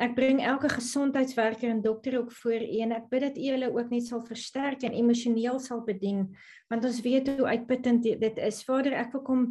[0.01, 3.69] Ek bring elke gesondheidswerker en dokter ook voor U en ek bid dat U hulle
[3.69, 6.31] ook net sal versterk en emosioneel sal bedien
[6.71, 8.61] want ons weet hoe uitputtend dit is.
[8.63, 9.41] Vader, ek wil kom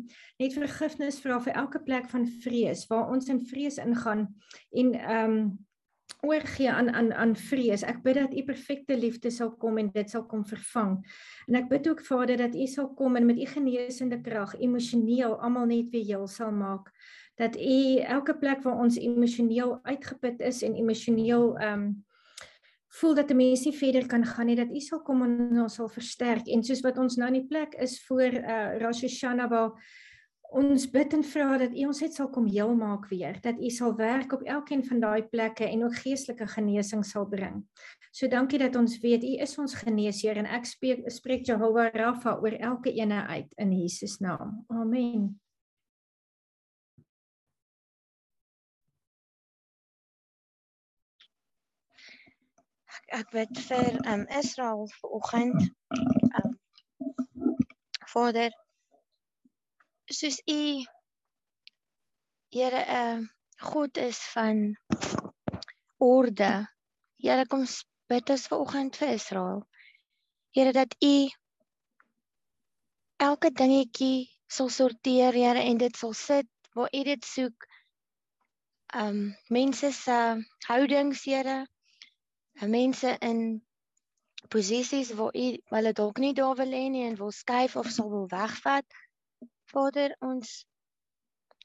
[0.40, 4.30] net vergifnis vra vir elke plek van vrees waar ons in vrees ingaan
[4.74, 5.42] en ehm um,
[6.26, 7.82] oorgee aan aan aan vrees.
[7.86, 10.98] Ek bid dat u perfekte liefde sal kom en dit sal kom vervang.
[11.48, 15.38] En ek bid ook Vader dat u sal kom en met u genesende krag emosioneel
[15.40, 16.90] almal net weer heel sal maak.
[17.40, 21.90] Dat u elke plek waar ons emosioneel uitgeput is en emosioneel ehm um,
[22.90, 25.74] voel dat 'n mens nie verder kan gaan nie dat u sal kom en ons
[25.74, 29.50] sal versterk en soos wat ons nou in die plek is voor uh Rosh Hashanah
[29.50, 29.70] waar
[30.50, 33.68] Ons bid en vra dat U ons net sal kom heel maak weer, dat U
[33.70, 37.60] sal werk op elkeen van daai plekke en ook geestelike genesing sal bring.
[38.10, 42.34] So dankie dat ons weet U is ons geneesheer en ek spreek spreek Jehovah Rapha
[42.42, 44.64] oor elke ene uit in Jesus naam.
[44.74, 45.36] Amen.
[53.10, 55.70] Ek bid vir um Israel vanoggend.
[56.38, 56.52] Um
[58.12, 58.52] Vader
[60.18, 60.62] soos u
[62.50, 63.18] Here 'n uh, eh,
[63.70, 64.76] God is van
[65.98, 66.52] orde.
[67.22, 67.66] Here kom
[68.10, 69.60] bid ons vanoggend vir Israel.
[70.54, 71.14] Here dat u
[73.16, 77.66] elke dingetjie sal sorteer, Here, en dit sal sit waar u dit soek.
[78.94, 80.18] Um mense se
[80.66, 81.66] houdings, Here.
[82.68, 83.62] Mense in
[84.48, 88.10] posisies waar u hulle dalk nie daar wil hê nie en wil skuif of sal
[88.10, 88.84] wil wegvat.
[89.72, 90.66] Vader, ons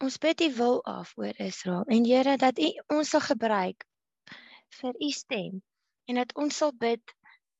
[0.03, 3.85] ons bid U wil af oor Israel en Here dat U ons sal gebruik
[4.79, 5.61] vir U stem
[6.11, 7.15] en dat ons sal bid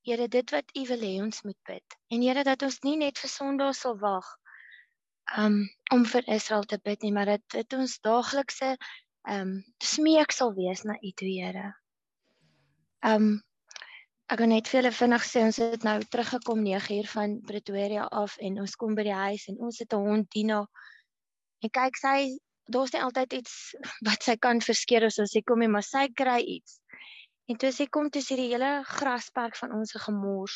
[0.06, 1.96] Here dit wat U wil hê ons moet bid.
[2.14, 4.28] En Here dat ons nie net vir Sondag sal wag
[5.44, 5.64] um
[5.96, 8.76] om vir Israel te bid nie, maar dat dit ons daaglikse
[9.38, 11.72] um smeek sal wees na U toe Here.
[13.06, 13.36] Um
[14.34, 18.08] Ek gaan net vir julle vinnig sê ons het nou teruggekom 9 uur van Pretoria
[18.20, 20.64] af en ons kom by die huis en ons het 'n hond Dina.
[21.62, 22.18] En kyk sy
[22.74, 23.54] daar's net altyd iets
[24.08, 26.80] wat sy kan verskeer as sy kom en maar sy kry iets.
[27.46, 30.56] En toe sy kom toe sien die hele grasperk van ons gemors.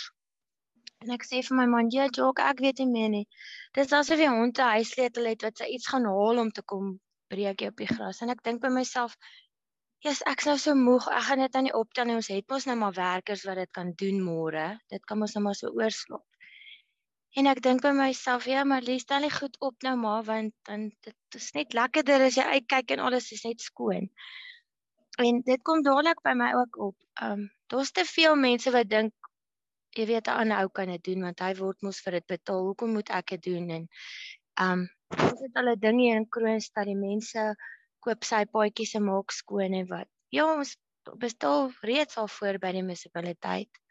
[1.06, 3.28] En ek sê vir my man, "Ja, Jock, ek weet nie meer nie.
[3.78, 7.00] Dis asof die hond 'n huissleutel het wat sy iets gaan haal om te kom
[7.30, 9.16] breek op die gras." En ek dink by myself,
[10.00, 11.10] Ja, yes, ek sou so moeg.
[11.12, 13.70] Ek gaan dit aan die optel en ons het mos nou maar werkers wat dit
[13.76, 14.68] kan doen môre.
[14.88, 16.24] Dit kan mos nou maar so oorslop.
[17.36, 20.54] En ek dink by myself, ja, maar lees dan nie goed op nou maar want
[20.70, 24.08] dan dit is net lekkerder as jy uitkyk en alles is net skoon.
[25.20, 26.96] En dit kom dadelik by my ook op.
[27.26, 29.30] Um daar's te veel mense wat dink
[30.00, 32.64] jy weet 'n ander ou kan dit doen want hy word mos vir dit betaal.
[32.72, 33.90] Hoekom moet ek dit doen en
[34.68, 34.88] um
[35.28, 37.44] ons het al 'n ding hier in Kroonstad die mense
[38.04, 40.10] koop sy paadjies en maak skoon en wat.
[40.34, 40.76] Ja, ons
[41.20, 43.82] bestel reeds al voor by die munisipaliteit.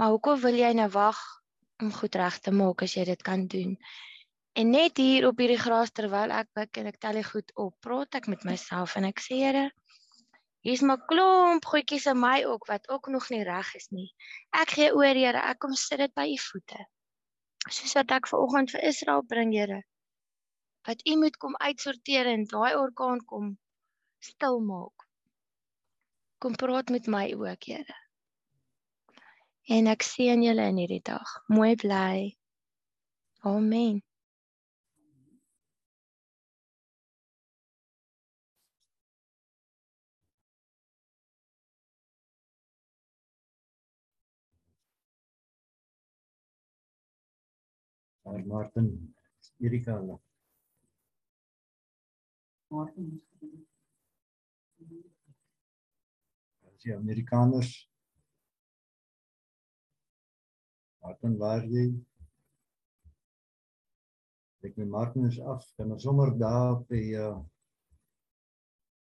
[0.00, 1.20] Maar hoekom wil jy nou wag
[1.82, 3.76] om goed reg te maak as jy dit kan doen?
[4.56, 7.74] En net hier op hierdie gras terwyl ek buk en ek tel die goed op,
[7.84, 9.66] praat ek met myself en ek sê Here,
[10.64, 14.08] hier's maar klomp goedjies in my ook wat ook nog nie reg is nie.
[14.56, 16.86] Ek gee oor Here, ek kom sit dit by u voete.
[17.68, 19.82] Soos wat ek ver oggend vir Israel bring, Here
[20.86, 23.58] wat u moet kom uitsorteer en daai orkaan kom
[24.18, 25.06] stil maak.
[26.38, 27.96] Kom praat met my ook, Here.
[29.66, 31.30] En ek sien julle in hierdie dag.
[31.50, 32.36] Mooi bly.
[33.42, 34.02] Amen.
[48.46, 49.14] Martin
[49.60, 49.98] Erika
[52.66, 52.82] As
[56.82, 57.70] jy Amerikaners
[60.98, 61.84] Martin waar jy
[64.66, 67.38] Ek my Martin is af, ons sommer daar by uh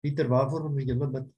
[0.04, 1.32] Pieter waarvoor moet jy bid?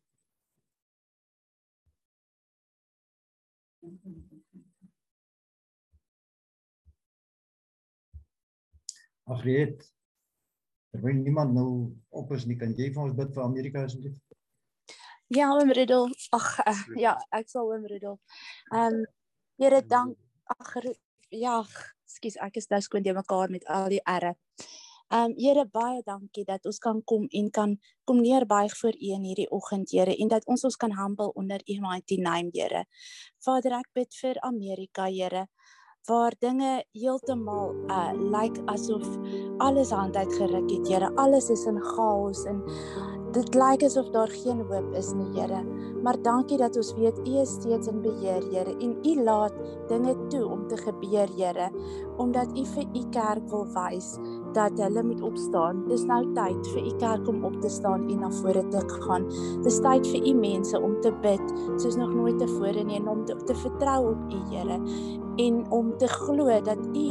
[9.29, 9.85] Ag, weet
[10.93, 11.69] terwyl niemand nou
[12.09, 14.17] op is nie, kan jy vir ons bid vir Amerika asseblief?
[15.29, 16.09] Ja, oom Riddel.
[16.33, 18.19] Ag uh, ja, ek sal oom Riddel.
[18.73, 19.07] Ehm um,
[19.59, 20.15] Here dank
[20.47, 20.85] ag
[21.35, 21.57] ja,
[22.07, 24.31] skus ek is nou skoon te mekaar met al die erre.
[25.13, 29.11] Ehm um, Here baie dankie dat ons kan kom en kan kom neerbuig voor U
[29.19, 32.85] in hierdie oggend Here en dat ons ons kan humble onder U mighty name Here.
[33.45, 35.45] Vader ek bid vir Amerika Here
[36.07, 39.05] waar dinge heeltemal uh lyk like asof
[39.57, 41.11] alles hand uit geruk het, Here.
[41.15, 42.63] Alles is in chaos en
[43.31, 45.63] dit lyk asof daar geen hoop is nie, Here.
[46.03, 49.53] Maar dankie dat ons weet U is steeds in beheer, Here, en U laat
[49.87, 51.69] dinge toe om te gebeur, Here,
[52.17, 54.15] omdat U vir U kerk wil wys
[54.53, 55.83] dat hulle moet opstaan.
[55.87, 59.27] Dis nou tyd vir U kerk om op te staan en na vore te gaan.
[59.63, 63.25] Dis tyd vir U mense om te bid soos nog nooit tevore nie en om
[63.25, 64.79] te, te vertrou op U, Here,
[65.37, 67.07] en om te glo dat U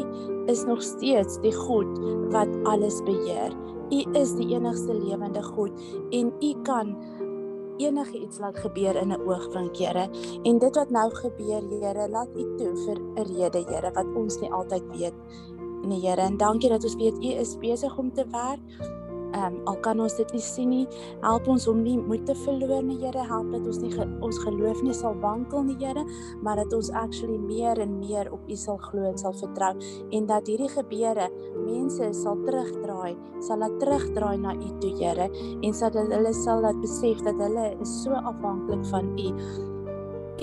[0.47, 1.99] is nog steeds die God
[2.35, 3.55] wat alles beheer.
[3.89, 5.73] U is die enigste lewende God
[6.11, 6.97] en U kan
[7.79, 10.09] enige iets laat gebeur in 'n oogwink, Here.
[10.43, 14.41] En dit wat nou gebeur, Here, laat U toe vir 'n rede, Here, wat ons
[14.41, 15.15] nie altyd weet
[15.87, 16.21] nie, Here.
[16.21, 18.97] En dankie dat ons weet U is besig om te werk
[19.33, 20.85] ehm um, al kan ons dit nie sien nie,
[21.21, 24.39] help ons om nie moed te verloor nie, Here, help dat ons nie ge, ons
[24.45, 26.05] geloof nie sal wankel nie, Here,
[26.43, 29.75] maar dat ons actually meer en meer op U sal glo en sal vertrou
[30.17, 31.29] en dat hierdie gebeure
[31.67, 35.29] mense sal terugdraai, sal laat terugdraai na U toe, Here,
[35.61, 39.31] en sodat hulle sal laat besef dat hulle is so afhanklik van U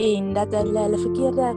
[0.06, 1.52] en dat hulle hulle verkeerde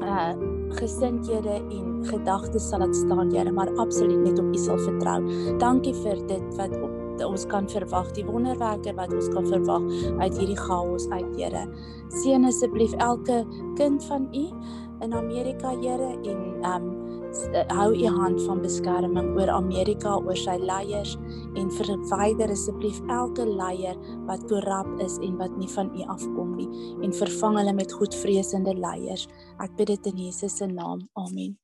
[0.00, 5.20] uh gesindhede en gedagtes sal laat staan, Here, maar absoluut net op U sal vertrou.
[5.58, 6.90] Dankie vir dit wat op
[7.22, 9.84] ons kan verwag, die wonderwerke wat ons kan verwag
[10.18, 11.66] uit hierdie chaos uit, Here.
[12.22, 13.42] Seën asseblief elke
[13.78, 14.48] kind van U
[15.04, 17.01] in Amerika, Here, en um
[17.72, 21.16] hou u hand van beskerming oor Amerika, oor sy leiers
[21.58, 26.68] en verwyder asseblief elke leier wat korrup is en wat nie van u afkom nie
[27.02, 29.28] en vervang hulle met goedvreesende leiers.
[29.62, 31.06] Ek bid dit in Jesus se naam.
[31.18, 31.56] Amen.